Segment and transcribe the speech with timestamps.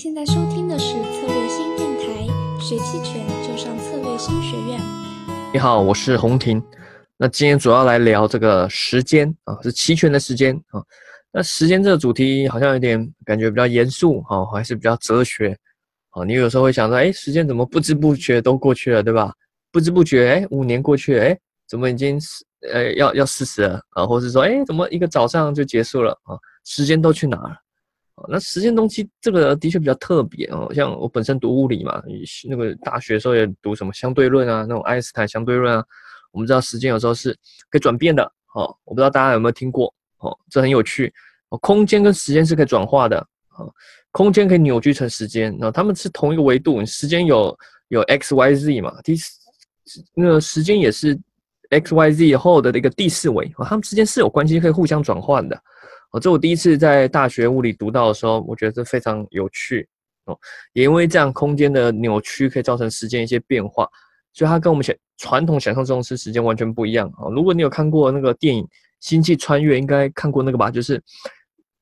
[0.00, 2.24] 现在收听的是策略新电台，
[2.62, 4.80] 学期权就上策略新学院。
[5.52, 6.62] 你好，我是洪婷。
[7.16, 10.80] 那今天主要来聊这个时间啊，是期权的时间啊。
[11.32, 15.58] 那时间这个主题好像有点感觉比较严肃哈，还是比较哲学
[16.10, 16.22] 啊。
[16.24, 19.34] 你有时候会想说，哎，时间怎么不知不觉都过去了，对吧？
[19.72, 21.38] 不知不觉，哎，五年过去了，哎，
[21.68, 22.16] 怎么已经
[22.72, 24.06] 呃要要四十了啊？
[24.06, 26.38] 或者说，哎，怎么一个早上就结束了啊？
[26.64, 27.56] 时间都去哪了？
[28.28, 32.02] 那时间东西这个的确比较特别哦，像我本身读物理嘛，
[32.48, 35.84] 那个大学时候也读什么相对论啊，那种爱因斯坦相对论啊，
[36.32, 37.32] 我们知道时间有时候是
[37.70, 41.12] 可以转变的哦，我不知道大家有没有听过哦，这很有趣
[41.50, 43.18] 哦，空间跟时间是可以转化的
[43.56, 43.72] 哦，
[44.10, 47.56] 空间可以扭曲成时间，那他们是同一个维度，时间有
[47.88, 49.14] 有 x y z 嘛，第
[50.14, 51.18] 那个时间也是
[51.70, 55.58] x y z 后的一个第四维，哦，他们之间是有关系，可以互相转换的。
[56.10, 59.86] 哦，这我第一次在大学物理读到的时候，我觉得这非常有趣
[60.24, 60.38] 哦。
[60.72, 63.86] 也因为这样，空间的扭曲可以造成时间一些变化，
[64.32, 67.28] 所以它跟我们想传统想象中是时间完全不一样啊。
[67.30, 68.64] 如果你有看过那个电影
[69.00, 70.70] 《星际穿越》，应该看过那个吧？
[70.70, 71.02] 就是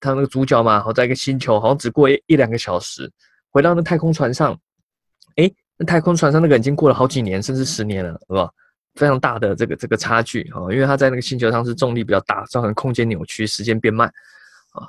[0.01, 3.11] 他那个主角嘛，好在一个星球，好像只过一一两个小时，
[3.51, 4.59] 回到那太空船上，
[5.37, 8.51] 哎，那太空船上那个已经过了好几年，甚至十年了，是吧？
[8.97, 14.09] 非常大的这个这个差距啊，因为它在那个星球上是重力比较大，造成空间扭曲，时间变慢
[14.73, 14.83] 啊。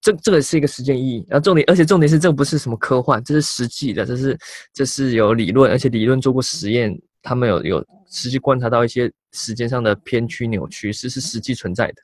[0.00, 1.24] 这这个是一个时间意义。
[1.28, 4.38] 然后重点，而且重点是这个不是什么科幻，这是实际的，这是
[4.72, 12.02] 这是有理论，而且理论做过实验，他们有有实际观察到一些时间上的偏曲扭曲是是实际存在的。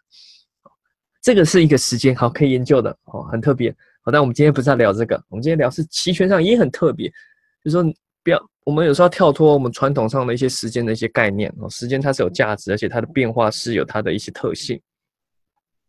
[1.21, 3.75] 这个是一个时间好可以研究的哦，很特别。
[4.03, 7.09] 好，但我们今天不是要聊这个，我们今天聊是期权上也很特别，
[7.65, 7.83] 就是说
[8.29, 8.51] 不要。
[8.65, 14.79] 我们有时候要跳脱我们传统上的一些时间的一些概念哦，时间它是有价值，而且它的变化是有它的一些特性。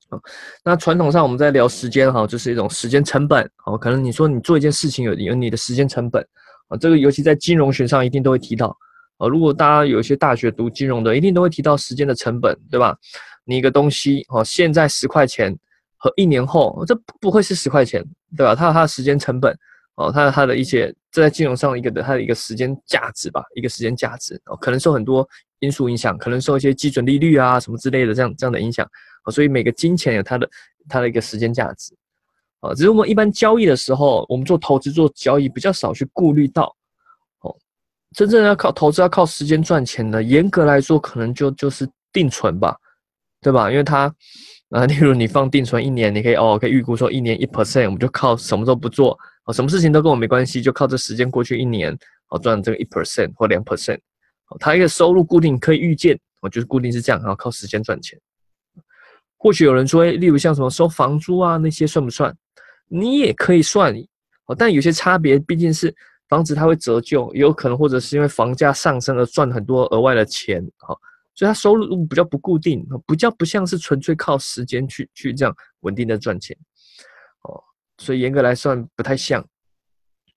[0.08, 0.18] 啊，
[0.64, 6.26] 那传统上我们在聊时间哈，就是一种时间成本哦，可能你说你做一件事情有有你的时间成本
[6.70, 8.73] 啊，这个尤其在金融学上一定都会提到
[9.17, 9.28] 啊。
[9.28, 12.95] 如果大家有一些大学读金融的，一定都会提到时间的成本，对吧？
[13.44, 15.54] 你一个东西哦，现在十块钱
[15.98, 18.02] 和一年后这不会是十块钱，
[18.38, 18.56] 对吧？
[18.56, 19.54] 它有它的时间成本。
[19.99, 25.27] 哦，它它的一些这在金融上一个的它的一个时间价值吧，一个时间价值哦，可能受很多
[25.60, 28.89] 因素影响，可能受一些基准利率啊什么之类的这样这样的影响
[29.26, 30.49] 哦，所以每个金钱有它的
[30.88, 31.93] 它的一个时间价值
[32.61, 36.73] 哦，只是我们一般交易的时候，我们做投资做交易比较少去顾虑到
[37.42, 37.54] 哦，
[38.15, 42.73] 真正要靠投资要靠时间赚钱的，严格来说可能就就是定存吧，
[43.42, 43.70] 对吧？
[43.70, 44.14] 因为它
[44.70, 49.17] 啊，例如你放定存一年，你可以哦可以预估说一年一 percent，我们就靠什么都不做。
[49.54, 51.98] 什么事情都跟我没关系，就靠这时间过去一年，
[52.30, 53.98] 哦赚这个一 percent 或两 percent，
[54.49, 58.20] 哦，它一个收入固定可以预见，我就是固定是这样，然后靠时间赚钱。
[59.38, 62.36] 或许有人说，例如像什么收房租啊那些算不算？
[62.88, 63.95] 你也可以算，
[64.48, 65.95] 哦，但有些差别，毕竟是
[66.27, 70.99] 房子它会折旧，也有可能或者是因为房价上升而赚很多额外的钱，好，
[71.36, 76.58] 所以它收入比较不固定，不叫不像是纯粹靠时间去去这样稳定的赚钱。
[77.99, 79.42] 所以严格来算不太像，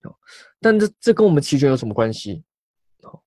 [0.02, 0.12] 哦，
[0.60, 2.42] 但这这跟我们期权有什么关系？
[3.02, 3.20] 哦，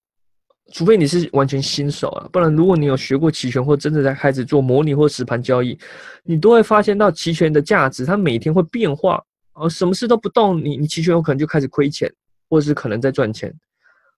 [0.74, 5.80] 除非你是完全新手啊，不然如果你有学过期权或真的在开始做模拟或实盘交易，
[6.24, 12.14] 你都会发现到期权的价值它每天会变化，哦，什么事都不动，你你期权有可能就开始亏钱，
[12.50, 13.50] 或者是可能在赚钱，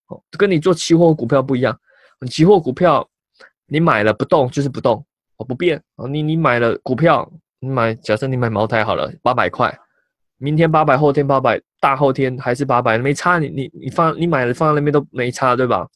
[0.08, 1.80] 哦，跟你做期货股票不一样，
[2.28, 3.08] 期货股票
[3.68, 5.06] 你买了不动就是不动，
[5.38, 9.78] 哦不变，哦你你买了股票，你买假设你买茅台好了，八百块。
[10.38, 13.40] 明天八百，后天八百，大后天还是八百，没差。
[13.40, 15.88] 你你你放你买的放在那边都没差，对吧？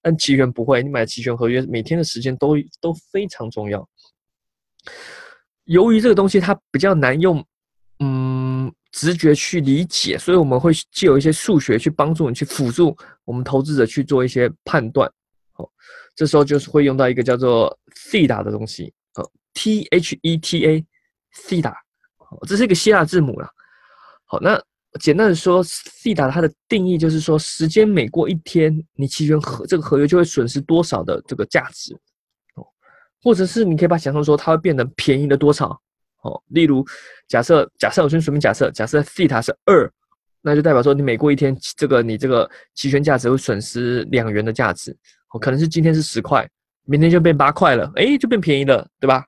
[0.00, 3.86] 但期权不会，你买期权合约每天的时间都都非常重要。
[5.64, 7.44] 由于这个东西它比较难用，
[8.00, 15.10] 嗯，直觉去理解，所以我们会借有一些数学去帮助你去辅助我们投资者去做一些判断。
[15.52, 15.70] 好，
[16.14, 17.78] 这时候就是会用到一个叫做
[18.10, 20.86] theta 的东西，哦，T H E T A
[21.34, 21.74] theta。
[22.46, 23.48] 这是一个希腊字母了。
[24.24, 24.60] 好，那
[25.00, 31.94] 简单的说，西达它的定义就是说，时间每过一天，你期权合这个合约就会损失多少的这个价值，
[32.54, 32.66] 哦，
[33.22, 35.80] 或者是你可以把想象说，它会变得便宜了多少，
[36.22, 36.84] 哦，例如
[37.28, 39.90] 假设假设我先随便假设，假设西塔是二，
[40.42, 44.94] 那就代表说你每过一天，这个你这个期权价值会损失两元的价值，
[45.32, 46.46] 哦，可能是今天是十块，
[46.84, 49.24] 明天就变八块了，哎，就变便宜了，对吧？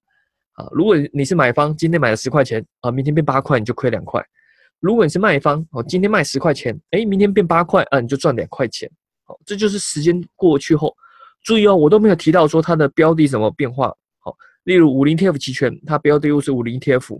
[0.61, 4.21] 啊，如果你是买方，今天买了十块钱，啊，明天变八块，你就亏两块；
[4.79, 8.91] 如果你是卖方，哦，今天卖十块钱，哎，明天变八块，啊，你就赚两块钱。
[9.25, 10.95] 好，这就是时间过去后，
[11.43, 13.95] 注意哦，我都没有提到说它的标的怎么变化。
[14.19, 17.19] 好，例如五零 TF 期权，它标的又是五零 TF；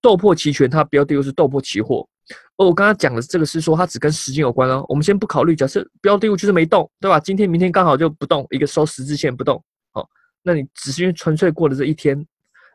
[0.00, 2.08] 豆粕期权，它标的又是豆粕期货。
[2.56, 4.84] 哦，我刚刚讲的这个是说它只跟时间有关哦。
[4.88, 7.18] 我们先不考虑，假设标的物就是没动，对吧？
[7.18, 9.62] 今天、明天刚好就不动，一个收十字线不动，
[9.92, 10.08] 好，
[10.42, 12.24] 那你只是因为纯粹过了这一天，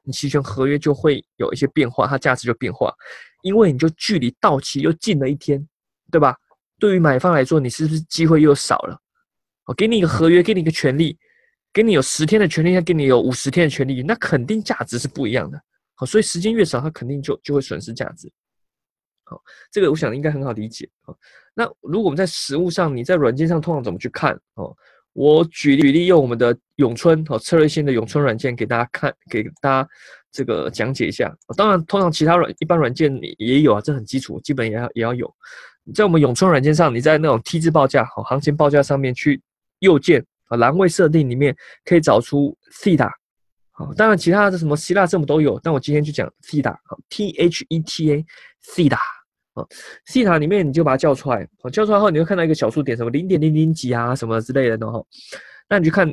[0.06, 2.94] 你期权合约就会有一些变化，它价值就变化，
[3.42, 5.68] 因为你就距离到期又近了一天，
[6.12, 6.38] 对吧？
[6.80, 8.98] 对于买方来说，你是不是机会又少了？
[9.66, 11.18] 我给你一个合约，给你一个权利，
[11.74, 15.60] 给你有十天的权利，再给你有五十天的权利，那肯定价值是不一样的。
[15.96, 18.31] 好，所以时间越少，它肯定就就会损失价值。
[19.24, 19.42] 好，
[19.72, 20.88] 这个我想应该很好理解。
[21.02, 21.18] 好，
[21.56, 24.40] 那如果我们在实物上，你在软件上通常怎么去看？
[24.54, 24.75] 哦，
[25.15, 29.89] 我举举例用我们的永春哦策略性的永春软件给大家看，给大家
[30.29, 31.33] 这个讲解一下。
[31.56, 35.33] 当然，通常其他软一般软件也有啊，这很基础，基本也要也要有。
[35.94, 39.41] 在我们永春软件上，你在那种 T 字报价、好行情报价上面去
[39.79, 42.53] 右键啊栏位设定里面可以找出
[42.83, 43.09] theta。
[43.71, 46.73] 好，当然其他的什么希腊字母都有，但我今天就讲 theta。
[46.83, 48.25] 好，T H E T A
[48.75, 49.00] theta。
[49.56, 49.66] 啊，
[50.06, 55.06] 西塔里面你就把它叫出来，好，叫出来后你会看到一个小数点，什么零点零零几啊，什么之类的，然后，
[55.69, 56.07] 那你就看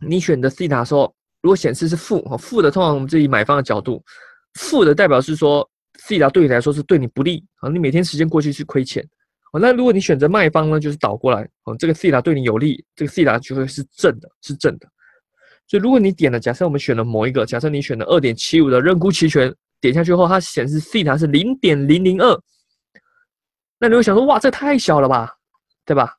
[0.00, 4.04] 你选的西塔说，如果显示是负，哈，负的通常我们自己买方的角度，
[4.54, 5.68] 负的代表是说
[6.00, 9.02] 西塔对你来说是对你不利，啊，你每天时间过去是亏钱，
[9.52, 14.88] 哦，那如果你选择卖方呢，就是倒过来，哦，这个西塔对你有利，这个西塔就会是正的，是正的，
[15.68, 22.36] 所以如果你点了，假设我们选了某一个，假设你选了二点七五的认沽期权，点下去后它显示西塔是零点零零二。
[23.78, 25.36] 那你会想说，哇，这太小了吧，
[25.84, 26.14] 对吧？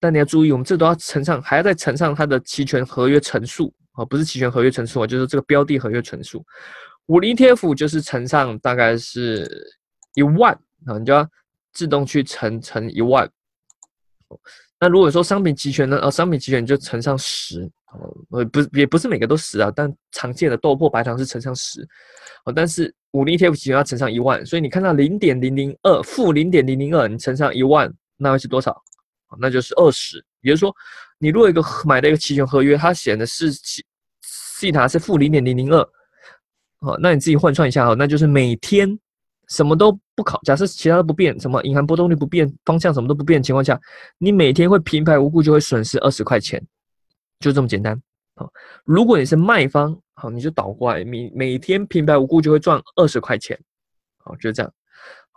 [0.00, 6.44] 但你要注意，我们这都要乘上，还要再乘上它的期权合约乘数啊，不是期权合约乘数啊，就是这个标的合约乘数。
[7.06, 9.48] 五零 ETF 就是乘上大概是
[10.14, 10.52] 一万
[10.86, 11.28] 啊，你就要
[11.72, 13.30] 自动去乘乘一万。
[14.78, 17.70] 那如果说商品期权呢，呃，商品期权就乘上十。
[18.30, 21.80] 呃，不，也不是每个都十啊，但常见的豆粕白糖是乘上十，
[22.44, 28.76] 哦，但是五零 ETF 期权要乘上一万，所以你看到零点零零二负零点零零二，你乘上一万，那会是多少？
[29.38, 30.22] 那就是二十。
[30.42, 30.74] 也就是说，
[31.18, 33.82] 你如果一个买的一个期权合约，它显的是西
[34.20, 35.80] 西塔是负零点零零二，
[36.80, 38.98] 哦，那你自己换算一下哦，那就是每天
[39.48, 43.80] 什么都不考，假设其他都不变，什么银行波动率不变，方向什么都不变的情况下，
[44.18, 46.62] 你每天会平白无故就会损失二十块钱。
[47.38, 48.00] 就这么简单，
[48.34, 48.50] 好，
[48.84, 53.58] 如果你是卖方，好，你就倒过来，每每天平白无故就会赚二十块钱，
[54.24, 54.72] 好，就是这样。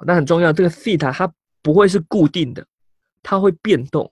[0.06, 1.30] 那很重要，这个 theta 它
[1.62, 2.66] 不会是固定的，
[3.22, 4.10] 它会变动。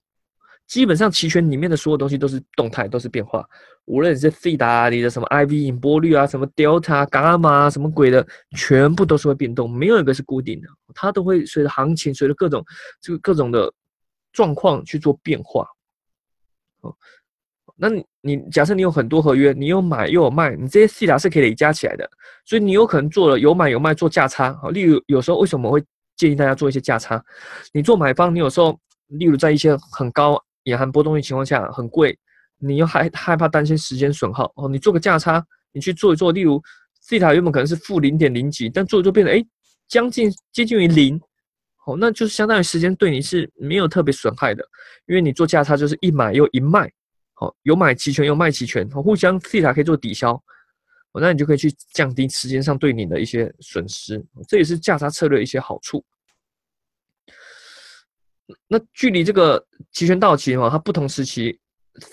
[0.67, 3.47] 基本上期权里面的所有东西都是动态，都是变化。
[3.85, 8.25] 无论你是 theta 你的什么 IV 引波率啊，什么 delta、伽马什么鬼的，
[8.57, 12.63] 全部都是会变动，没有一个是固定的，它都会随着行情，随着各种
[12.99, 13.73] 这个各种的
[14.33, 15.65] 状况去做变化，
[16.81, 16.93] 哦。
[17.79, 22.09] 那你你假设你有很多合约，你有买又有卖，你这些 C 塔是可以累加起来的，
[22.43, 24.51] 所以你有可能做了有买有卖做价差。
[24.55, 25.81] 好，例如有时候为什么会
[26.15, 27.23] 建议大家做一些价差？
[27.71, 28.77] 你做买方，你有时候
[29.07, 32.17] 例如在一些很高隐含波动率情况下很贵，
[32.59, 36.61] 你又害害怕担心时间损耗哦，你做个价差，你去做一做，例如
[37.01, 39.43] C 塔原本可能是负零点零几，但做一做变成哎
[39.87, 41.19] 将近接近于零，
[41.85, 44.63] 哦，那就是相当于时间对你是没有特别损害的，
[45.05, 46.91] 因为你做价差就是一买又一卖。
[47.39, 50.33] 好，有买期权有卖期权，互相 theta 可以做抵消，
[51.11, 56.03] 哦，那你就可以去降低时间上对你的一些损失，这也是价差策略一些好处。
[58.67, 61.59] 那距离这个期权到期哈，它不同时期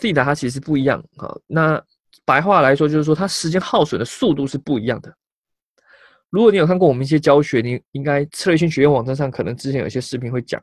[0.01, 1.35] theta 它其实不一样啊。
[1.47, 1.83] 那
[2.25, 5.15] 白话来说就是说，它时间耗损的速度是不一样的。
[6.31, 10.61] 如果你有看过我们一些教学，你应该策略性学院网站上可能之前有些视频会讲，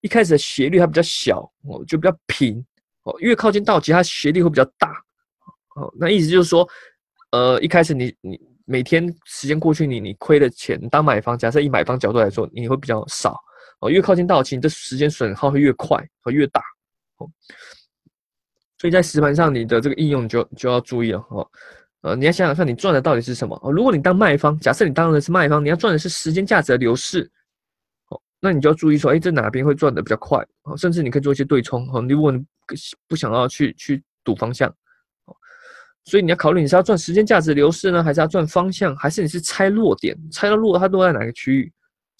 [0.00, 2.64] 一开始的斜率它比较小，哦，就比较平。
[3.02, 4.92] 哦，越靠近到期，它斜率会比较大。
[5.74, 6.66] 哦，那意思就是说，
[7.32, 13.38] 呃，一开始你你每天时间过去，你你亏的钱，当买方，假设以买方角度来说，你会比较少。
[13.82, 16.62] 哦，越靠近到期，你的时间损耗会越快和越大。
[17.18, 17.28] 哦，
[18.78, 21.18] 所以在实盘上，你的这个应用就就要注意了。
[21.30, 21.50] 哦，
[22.02, 23.60] 呃，你要想想看，你赚的到底是什么？
[23.62, 27.28] 哦，如果你当卖方，假设你当的是卖方，你要赚的是时间价值的流逝。
[28.08, 30.44] 哦那你就要注意说，哎，这哪边会赚的比较快？
[30.62, 31.88] 哦，甚至你可以做一些对冲。
[31.92, 32.44] 哦，如果你
[33.06, 34.68] 不想要去去赌方向，
[35.26, 35.36] 哦，
[36.04, 41.72] 所以你要考虑你是要赚时间价值流失呢，还是要赚方向，还是你是猜落点，猜到落它落在哪个区域？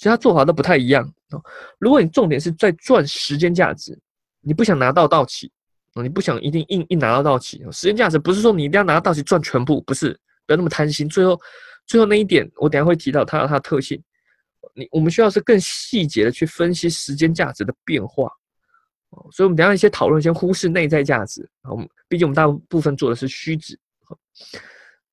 [0.02, 1.08] 其实它做法都不太一样。
[1.30, 1.40] 哦，
[1.78, 3.96] 如果你重点是在赚时间价值，
[4.40, 5.48] 你不想拿到到期，
[5.94, 7.64] 你不想一定硬硬拿到到期。
[7.70, 10.10] 时间价值不是说你一定要拿到到期赚全部，不是，
[10.44, 11.08] 不要那么贪心。
[11.08, 11.40] 最后，
[11.86, 14.02] 最后那一点我等下会提到它有它的特性。
[14.74, 18.24] 你我们需要是更细节的去分析时间价值的变化，
[19.10, 23.78] 哦，所以我们等下一些讨论先忽视内在价值啊，我们毕竟我们大部分做的是虚值，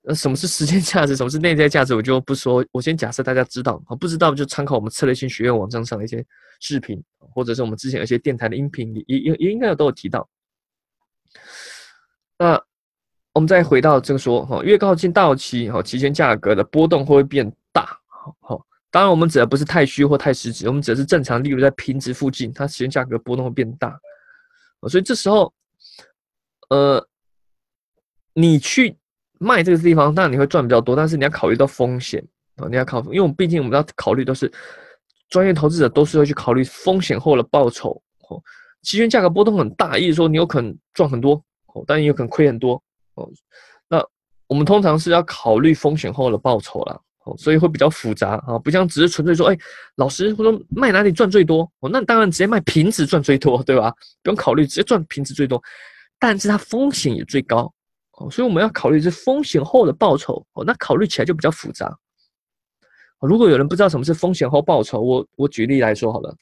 [0.04, 2.66] 呃，什么是时间价值，什么是内在价值，我就不说。
[2.72, 6.26] 我先假设大家知道啊，不知道就参考我们策略性学院网站上的一些
[6.62, 10.28] 视频，或者是我们之前有些电台的音频里也也也应该有都有提到。
[12.38, 12.60] 那
[13.34, 18.00] 我们再回到这个说哈，越靠近到期哈，期权价格的波动会不会变大？
[18.40, 24.00] 好，当然我们指的不是太虚或太实值，我们指的是正常，例如在平值附近，它期权价格波动会变大。
[24.88, 25.54] 所以这时候，
[26.70, 27.06] 呃，
[28.34, 28.98] 你去。
[29.40, 32.24] 卖这个地方，当然你会赚比较多，但是你要考虑到风险
[32.58, 34.52] 啊，你要考，因为我们毕竟我们要考虑都是
[35.30, 37.92] 专业投资者，都是会去考虑风险后的报酬。
[38.30, 38.40] 哦，
[38.84, 41.34] 期权价格波动很大，意思说你有可能赚很多，
[41.74, 42.82] 哦，但也有可能亏很多。
[43.16, 43.28] 哦，
[43.88, 44.06] 那
[44.48, 49.58] 我们通常是要考虑风险后的报酬啦，哦，所以会比较复杂啊，不像只是纯粹说，哎，
[49.96, 53.94] 老师或者卖哪里赚最多，哦，那当然直接卖平值赚最多，对吧？
[54.22, 55.62] 不用考虑直接赚平值最多，
[56.20, 57.74] 但是它风险也最高。
[58.20, 61.98] 哦，所以我们要考虑是风险后的报酬哦，那考虑起来就比较复杂。
[63.22, 66.34] 如果有人不知道什么是风险后报酬，我我举例来说好了，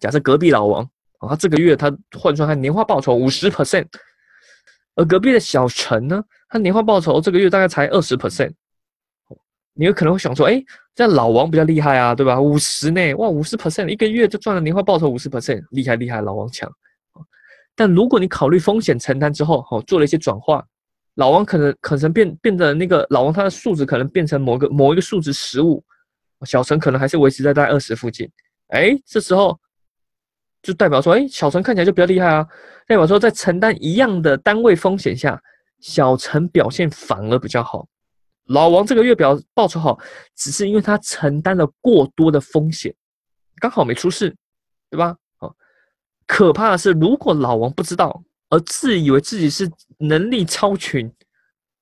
[0.00, 0.82] 假设隔壁老王
[1.18, 3.86] 啊，他这个月他换算他年化报酬五十 percent，
[4.94, 8.52] 而隔壁的小陈呢，他年化报酬这个月大概才二十 percent。
[9.74, 10.62] 你有可能会想说，哎，
[10.94, 12.40] 这样老王比较厉害啊，对吧？
[12.40, 16.70] 五十呢，哇，五十 percent 一个月就赚了年化报酬五十 percent，厉害厉害，老王强。
[17.74, 20.64] 但如果你考虑风险承担之后，哦，做了一些转化。
[21.16, 25.80] 老王可能可能变变得那个老王他的数值可能变成某个某一个数值十五，
[26.44, 28.28] 小陈可能还是维持在大概二十附近，
[28.68, 29.56] 哎，这时候
[30.60, 32.44] 就代表说，哎，小陈看起来就比较厉害啊，
[32.88, 35.40] 代表说在承担一样的单位风险下，
[35.78, 37.86] 小陈表现反而比较好，
[38.46, 39.96] 老王这个月表报酬好，
[40.34, 42.92] 只是因为他承担了过多的风险，
[43.60, 44.34] 刚好没出事，
[44.90, 45.16] 对吧？
[45.36, 45.54] 好，
[46.26, 48.22] 可怕的是如果老王不知道。
[48.50, 51.10] 而自以为自己是能力超群，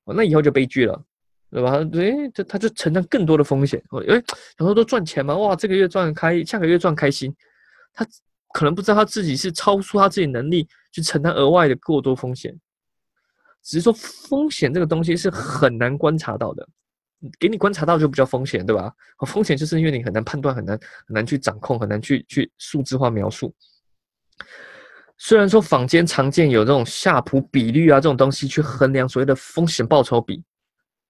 [0.07, 1.04] 那以后就悲剧了，
[1.50, 1.83] 对吧？
[1.85, 3.83] 对，他他就承担更多的风险。
[3.90, 4.14] 哦，因为
[4.57, 7.35] 很多都赚钱嘛，哇，这个月赚开，下个月赚开心，
[7.92, 8.07] 他
[8.54, 12.59] 可能不知道他自己是超出他自己能力去承担额外的过多风险。
[13.62, 16.69] 只是说风险这个东西是很难观察到的，
[17.38, 18.92] 给你观察到就不叫风险，对吧？
[19.26, 23.54] 风险就是因为你很难判断，很难很难去掌控，很难去去数字化描述。
[25.25, 30.43] 虽然说坊间常见有这种夏普比率啊这种东西去衡量所谓的风险报酬比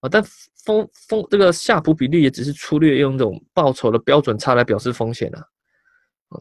[0.01, 0.23] 啊，但
[0.63, 5.43] 风风这个夏普比率也只是粗略用这种报酬的标准差来表示风险啊，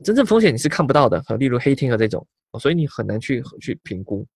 [0.05, 2.27] 真正风险你是看不到的啊，例如黑天鹅这种
[2.61, 4.27] 所以你很难去去评估。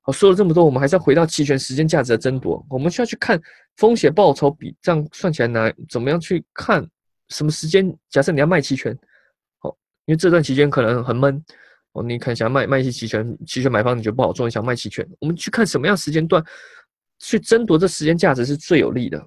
[0.00, 3.38] 好，说了这么多，我们还是要回到期权时间价值的争夺，我们需要去看
[3.76, 6.82] 风险报酬比，这样算起来难，怎么样去看
[7.28, 7.94] 什么时间？
[8.08, 8.96] 假设你要卖期权，
[10.06, 11.44] 因为这段期间可能很闷。
[11.92, 16.44] 哦，你可能想卖卖一些期权，期权买方你觉得不好做，你想卖期权，我们去看什么样时间段
[17.18, 19.26] 去争夺这时间价值是最有利的。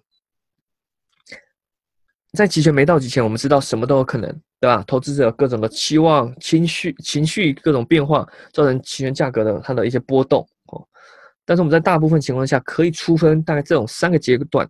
[2.34, 4.84] 在期权没到期前，我们知道什么都有可能，对吧？
[4.86, 10.48] 投资者各种的期望、情绪、情绪各种变化，造成期权价格的它的一些波动。
[10.68, 10.88] 哦，
[11.46, 14.70] 但是我们在大部分情况下可以出分大概这种三个阶段。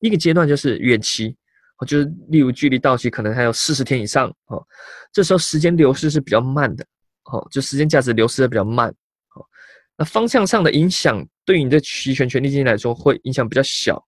[0.00, 1.36] 第一个阶段就是远期。
[1.78, 4.28] 哦，就是例如距离到期可能还有四十天以上。
[4.46, 4.64] 哦，
[5.12, 6.84] 这时候时间流失是比较慢的。
[7.30, 8.90] 好，就时间价值流失的比较慢，
[9.28, 9.44] 好，
[9.98, 14.02] 那方向上的影响对你的期权权利金来说会影响比较小，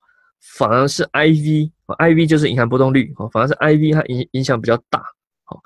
[0.56, 5.02] 反而是 IV 哦，IV 就是隐含波动率，哦，反而是 IV 它影影响比较大，
[5.44, 5.60] 好，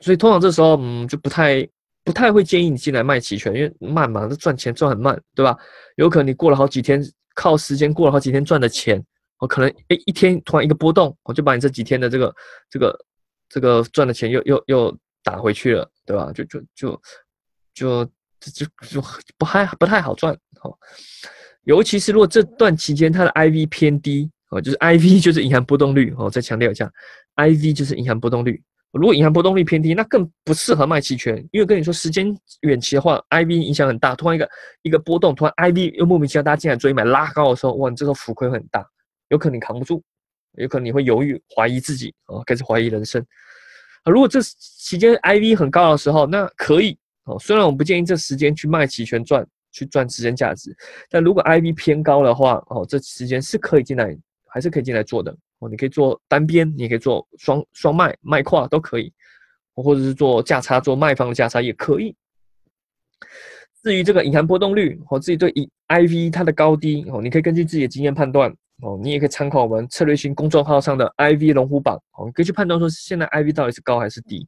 [0.00, 1.64] 所以通常这时候嗯就不太
[2.02, 5.56] 不太会建议你进来卖期权，因为慢嘛，这赚钱赚很慢，对吧？
[5.98, 7.00] 有可能你过了好几天，
[7.36, 9.00] 靠时间过了好几天赚的钱，
[9.44, 12.34] 哦，可能诶一天突然一个波动，我就把你这几天的这个
[12.70, 12.98] 这个
[13.48, 14.98] 这个赚的钱又又又。
[15.26, 16.30] 打回去了，对吧？
[16.34, 17.00] 就就就
[17.72, 18.04] 就
[18.38, 19.02] 就就
[19.38, 20.70] 不太不太好赚，哦，
[21.62, 26.92] 尤其是如果这段期间它的 IV 偏低，哦，就是 IV 就是银行波动率，哦，再强调一下
[27.36, 28.62] ，IV 就是银行波动率。
[28.92, 32.26] 如果银行波动率偏低，那更不适合卖期权，因为跟你说时间
[32.60, 34.50] 远期的话，IV 影响很大，突然一个
[34.82, 38.86] 一个波动，突然 IV 又莫名其妙大家进来追买拉高的时候，哇，你这个浮亏很大，
[39.28, 40.02] 有可能扛不住，
[40.56, 43.24] 有可能你会犹豫怀疑自己，哦，开始怀疑人生。
[44.02, 47.38] 啊，如果这期间 IV 很高的时候，那可以哦。
[47.38, 50.76] 虽然我不建议这时间去卖期权赚去赚时间价值，
[51.08, 54.16] 但如果 IV 偏高的话，哦，这时间是可以进来，
[54.46, 55.68] 还是可以进来做的哦。
[55.68, 59.10] 你可以做单边，你可以做双双卖卖跨都可以，
[59.74, 62.14] 或者是做价差，做卖方的价差也可以。
[63.82, 65.50] 至于这个隐含波动率，我自己对
[65.88, 68.54] IV 它的高低哦，你可以根据自己的经验判断。
[68.82, 74.46] 哦，你也可以参考我们策略性公众号上的 IV 龙虎榜，哦，你可以去判断说现在 IV 到底是高还是低。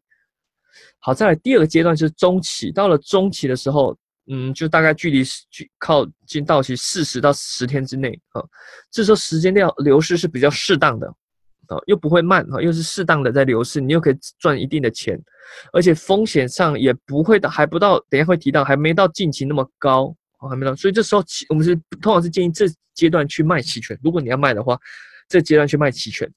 [0.99, 3.97] 好，再来第二个阶段就是中期，到了中期的时候，
[4.31, 8.43] 嗯，就大概距离距靠近到期四十到十天之内啊，
[8.91, 11.07] 这时候时间量流失是比较适当的
[11.69, 15.19] 啊，又不会慢啊，又是适当的在流失，你又可以赚一定的钱，
[15.73, 20.15] 而且风险上也不会的还不到，等下会提到还没到近期那么高
[20.49, 24.79] 还没到，所以这时候我们是通常是建议这阶段去卖期权，如果你要卖的话，
[25.29, 26.31] 这阶段去卖期权。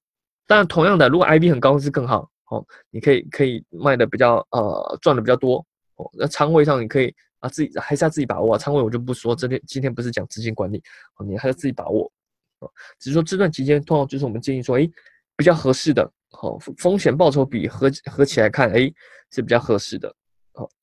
[0.47, 5.63] 当然，同样的，如果 I B 很高是更好哦，你可以可以卖的比较呃赚的比较多
[5.95, 6.09] 哦。
[6.13, 10.81] 那仓位上你可以啊自己还是要自己把握啊，仓位我就不说，这天今天不是讲资金管理
[11.17, 12.11] 哦，你还要自己把握
[12.59, 12.71] 哦。
[12.99, 14.89] 只是说这段期间，通常就是我们建议说，哎，
[15.37, 18.91] 比较合适的，好风险报酬比合合起来看，哎
[19.31, 20.13] 是比较合适的。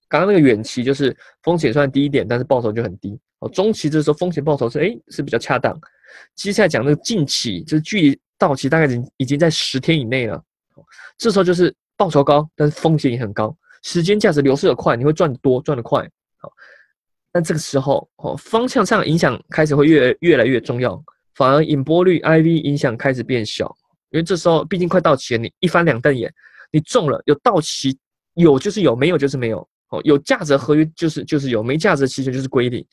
[0.08, 3.18] 刚刚那个远期就是风险算低一点，但是报酬就很低。
[3.40, 5.78] 哦，中期这时候风险报酬是哎是比较恰当。
[6.34, 8.20] 接下来讲那个近期，就是距离。
[8.38, 10.38] 到期大概已经已经在十天以内了，
[11.16, 16.52] 这时候就是报酬高，但是风险也很高，时间价值流失的快，你会赚得多，赚得快，好，
[17.32, 21.02] 但这个时候哦，方向上影响开始会越越来越重要，
[21.34, 23.74] 反而引波率 IV 影响开始变小，
[24.10, 26.30] 因为这时候毕竟快到期了，你一翻两瞪眼，
[26.70, 27.98] 你中了有到期
[28.34, 32.84] 有就是有，没有就是没有，哦，有价值合约就是就是有，没价值期权就是归零，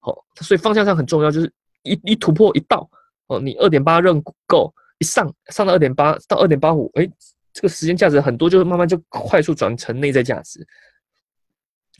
[0.00, 1.52] 好，所以方向上很重要，就是
[1.82, 2.88] 一一突破一到
[3.26, 4.72] 哦，你二点八认购。
[5.00, 7.08] 一上上到二点八到二点八五，哎，
[7.52, 10.66] 这个时间价值很多，就是慢慢就快速转成内在价值。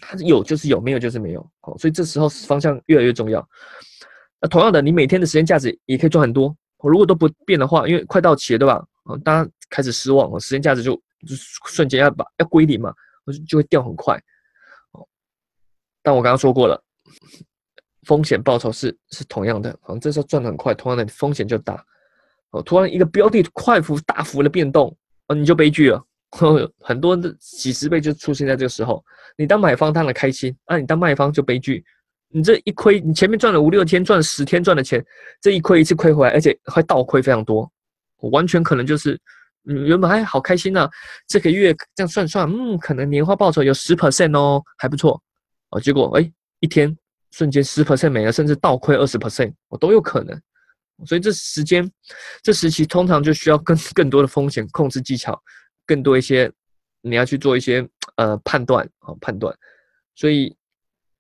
[0.00, 1.50] 它有就是有，没有就是没有。
[1.60, 3.48] 好，所以这时候方向越来越重要。
[4.40, 6.52] 那同样的，你每天的时间价值也可以赚很多。
[6.82, 8.84] 如果都不变的话，因为快到期了，对吧？
[9.04, 11.36] 哦，大家开始失望了，时间价值就就
[11.66, 12.92] 瞬间要把要归零嘛，
[13.26, 14.20] 就就会掉很快。
[16.02, 16.82] 但我刚刚说过了，
[18.04, 19.76] 风险报酬是是同样的。
[19.82, 21.84] 好，这时候赚的很快，同样的风险就大。
[22.50, 26.02] 哦，突然一个标的快幅大幅的变动，哦，你就悲剧了。
[26.80, 29.02] 很多的几十倍就出现在这个时候。
[29.36, 31.84] 你当买方当然开心，啊，你当卖方就悲剧。
[32.30, 35.02] 你这一亏，你前面赚了五六天，赚了十天赚的钱，
[35.40, 37.70] 这一亏一次亏回来，而且会倒亏非常多。
[38.30, 39.18] 完全可能就是，
[39.66, 40.88] 嗯，原本还好开心呢，
[41.26, 45.18] 这个月这样算算，嗯，可能年化报酬有十 percent 哦，还不错。
[45.70, 46.96] 哦，结果哎，一天
[47.30, 50.40] 瞬间十 percent 没了，甚至倒亏二十 percent，我都有可能。
[51.06, 51.88] 所以这时间，
[52.42, 55.40] 这时期通常就需要更 更多的风险控制技巧，
[55.86, 56.50] 更多一些
[57.02, 59.56] 你要去做一些呃判断啊判断。
[60.16, 60.56] 所以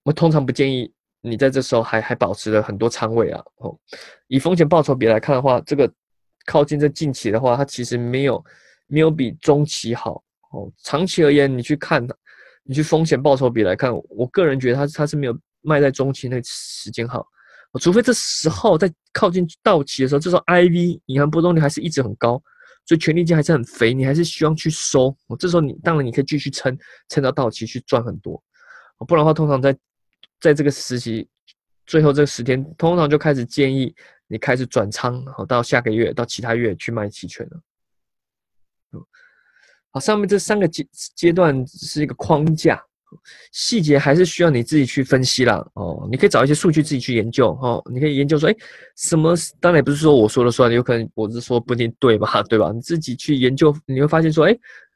[0.02, 3.40] 我通常不建议你在这时候还还保持了很多仓位啊。
[3.58, 3.78] 哦，
[4.26, 5.88] 以风险报酬比来看的话，这个
[6.46, 8.44] 靠近这近期的话，它其实没有
[8.88, 10.72] 没有比中期好哦。
[10.82, 12.04] 长期而言，你去看
[12.68, 17.26] 你去风险报酬比来看，我个人觉得它它是没有卖在中期那时间好。
[17.80, 22.32] 除非这时候在靠近到期的时候，这时候 IV 银行波动率还是一直很高，
[22.84, 25.16] 所以权利金还是很肥，你还是希望去收。
[25.38, 26.76] 这时候你当然你可以继续撑，
[27.08, 28.38] 撑到到期去赚很多。
[29.06, 29.74] 不然的话，通常在
[30.38, 31.26] 在这个时期
[31.86, 33.94] 最后这十天，通常就开始建议
[34.26, 37.62] 你开始转仓，好到下个月到其他月去卖期权了。
[39.90, 42.80] 好，上面这三个阶阶段是一个框架。
[43.52, 45.66] 细节还是需要你自己去分析啦。
[45.72, 47.82] 哦，你可以找一些数据自己去研究哦。
[47.90, 48.56] 你可以研究说，哎，
[48.98, 49.34] 什么？
[49.60, 52.42] 当然也不是说我说了算，有可能我是说不一定对吧？
[52.50, 52.70] 对吧？
[52.70, 54.54] 你自己去研究，你会发现说，哎，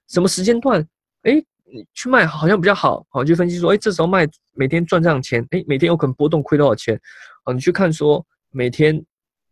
[0.09, 0.87] 什么时间段，
[1.23, 3.03] 哎，你去卖好像比较好。
[3.09, 7.01] 好，去分析说，哎，这时候卖每天赚这样钱，哎，每天有可能波动亏多少钱？
[7.47, 9.03] 哦，你去看说每天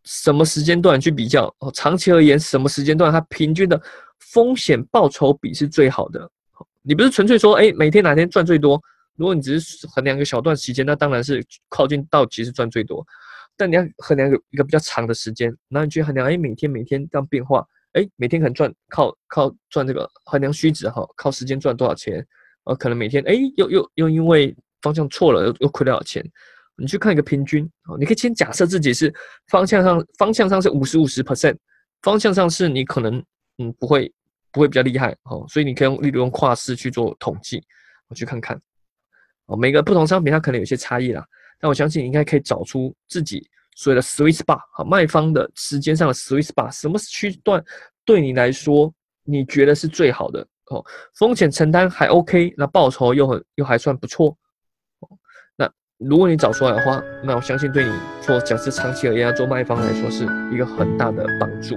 [0.03, 3.81] 什么时间段去比较哦，长期而言什么时间段它平均的
[4.21, 6.29] 风险报酬比是最好的。
[6.81, 8.81] 你不是纯粹说，哎，每天哪天赚最多？
[9.17, 13.05] 如果你只是衡量一个小段时间，那当然是靠近到期是赚最多。
[13.57, 22.25] 但你要衡量一个一个比较长的时间，那你去衡量，哎，每天每天这样变化，哎，每天可能赚靠靠赚这个衡量虚值哈，靠时间赚多少钱？
[22.63, 26.23] 呃，可能每天哎又又又因为方向错了又又亏多少钱？
[26.77, 29.13] 你去看一个平均，哦，你可以先假设自己是
[29.49, 31.55] 方向上方向上是五十五十 percent，
[32.01, 33.23] 方向上是你可能
[33.57, 34.13] 嗯不会。
[34.53, 37.63] 不会比较厉害哦，所以你可以用例如用跨市去做统计，
[38.09, 38.59] 我去看看
[39.45, 41.25] 哦，每个不同商品它可能有些差异啦，
[41.57, 47.63] 但我相信你应该可以找出自己所谓的 sweet spot 好卖方的时间上的 sweet spot，什么区段
[48.03, 50.85] 对你来说你觉得是最好的哦，
[51.15, 54.37] 风险承担还 OK，那报酬又很又还算不错，
[55.55, 61.73] 那如果你找出来的话，那我相信对你做假设长期而言做卖方来说是一个很大的帮助。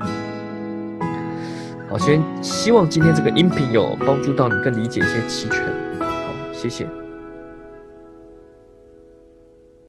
[1.94, 5.64] 好，先希望今天这个音频有帮助到你，更理解一些期权。
[6.00, 7.03] 好，谢谢。